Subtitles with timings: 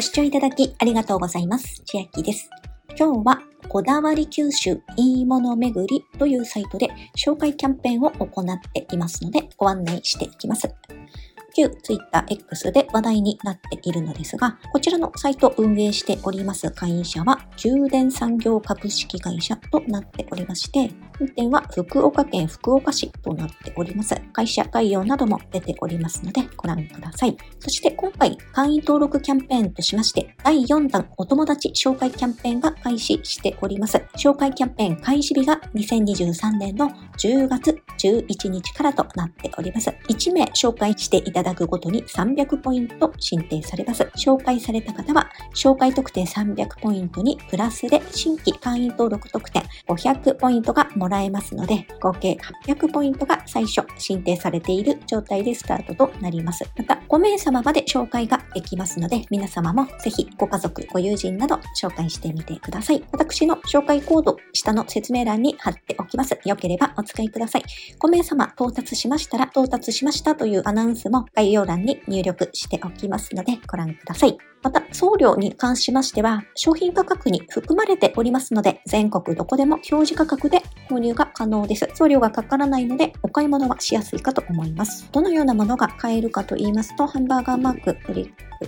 [0.00, 1.82] ご視聴いただきありがとうございます。
[1.84, 2.48] 千秋です。
[2.98, 10.74] 今日は、こだわり九州いいもの巡りというサイトで紹介キャンペーンを行っていますので、ご案内していきます。
[11.54, 20.90] 旧 Twitter X で話題になっているのですが、こちらのサイト運営しております会社は、宮電産業株式会社となっておりまして、
[21.20, 24.14] 運転は福岡県福岡市となっております。
[24.32, 27.36] 会社概要なども出ておりますのでご覧ください。
[27.58, 34.02] そして今回会員登録キャンペーンとしまして第4弾お友達紹介キャンペーンが開始しております。
[34.16, 39.90] 紹介キャンペーン開始日が2023年の10月11日からとなっております。
[40.08, 44.04] 1名紹介していただくごとに300ポイント申請されます。
[44.16, 56.64] 紹介された方は紹介特典300ポイントにプラスで新規会員登録特典500ポイントがもらえますらえますので、合計800ポイントが最初申請されている状態でスタートとなります。
[56.76, 63.04] また、5名様まで紹介ができますので、皆様もぜひご家族、ご友人など紹介してみてください。
[63.12, 66.38] 私の紹介コード、下の説明欄に貼っておきます。
[66.44, 67.64] よければお使いください。
[67.98, 74.38] 5名様到達しましたら、到達しましたというアナウンスも概要欄に入力しておきますので、ご覧ください。
[74.62, 81.88] また、送料に関しましては、商品価格に含まれておりますので、全国どこでも表示価格で購入が可能です。
[81.94, 85.08] 送料がかからないので、お買い物はしやすいかと思います。
[85.12, 87.96] どのようなものが買えるかと言いますと、ハンバーガーマーク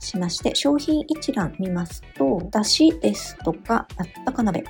[0.00, 4.64] しまして、商品一覧見ますと、だしですとか、あったか鍋、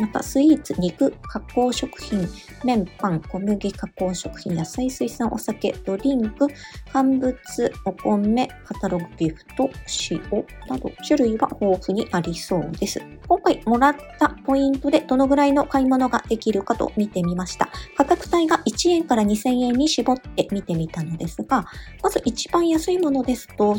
[0.00, 2.26] またスイーツ、肉、加工食品、
[2.64, 6.48] 麺、パン、小麦加工食品、野菜、水産、お酒、ドリンク、
[6.92, 7.36] 乾物、
[7.84, 9.68] お米、カタログギフト、
[10.10, 10.20] 塩
[10.68, 13.00] など、種類は豊富にありそうです。
[13.28, 17.68] 今回もらったポイントでどのぐらいの買い物ができるかと見てみました。
[17.96, 21.66] 価格帯が1円から2000円に絞って見てみたのですが、
[22.02, 23.76] まず一番安いものですと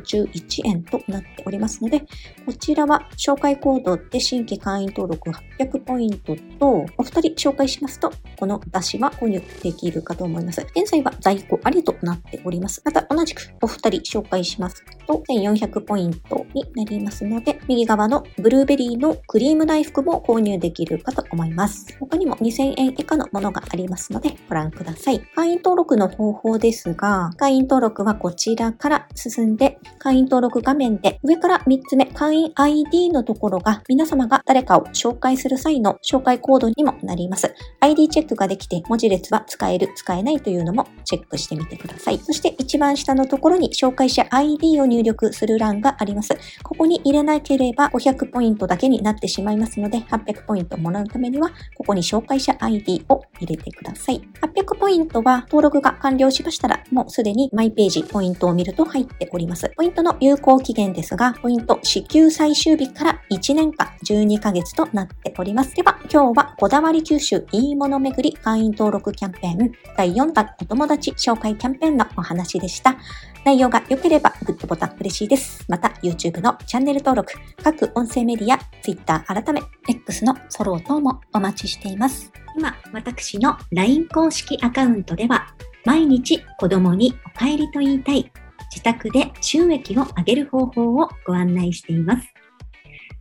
[0.00, 2.00] 811円となっておりますので、
[2.46, 10.60] こちらは紹介コードで新規会員登録800ポイントと、お二人紹介しますと、この出しは購入できるかと思います。
[10.76, 12.82] 現在は在庫ありとなっております。
[12.84, 21.96] また同じくお二人紹介しますと、1400ポイントになりますので、右側のブルーベリーのクリーム大福も購入できるかと思います。
[21.98, 25.20] 他にも2000円以下のものがありますので、ご覧ください。
[25.34, 37.54] 会員登録の方法ですが、会員登録はこちらから進んで、会員登録画面で上から3つ目、会員 ID のところが皆様が誰かを紹介する際の紹介コードにもなります。
[37.80, 42.18] ID チェックができて文字列は使える、使えないというのもチェックしてみてください。
[42.18, 46.36] そして一番下のところに紹介者 ID を入入力する欄があります。
[46.62, 54.20] ここに入れなければ500ポイントだけになってしまいますので、800ポイントもらうためには、ここに紹介者 ID を入れてください。
[54.42, 59.70] 800ポイントは登録が完了しましたら、もうすでにマイページポイントを見ると入っております。
[59.76, 65.74] ポイントの有効期限ですが、ポイント支給最終日から1年間12ヶ月となっております。
[65.74, 72.96] では、今日はこだわり九州いいもの巡り会員登録キャンペーン第4弾お友達紹介キャンペーンのお話でした。
[73.44, 75.64] 内容が良ければグッドボタン嬉しいです。
[75.68, 77.32] また YouTube のチャンネル登録、
[77.62, 82.32] 各音声メディア、Twitter 改め X のフォロー等もお待ちしています。
[82.56, 85.46] 今、私の LINE 公式アカウントでは、
[85.84, 88.30] 毎日子供にお帰りと言いたい、
[88.70, 92.28] 自宅で収益を上げる方法をご案内しています。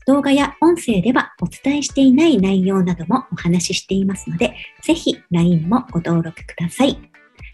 [0.07, 6.97] 動画や音声ではお伝えしていない内容などもお話ししていますので、ぜひ LINE もご登録ください。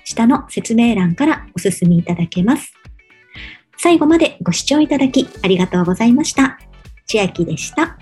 [0.04, 2.74] 下の説明欄からお進みいただけます。
[3.78, 6.58] 最後までご視聴いただきありがとうございました。
[7.06, 7.98] 千秋でした。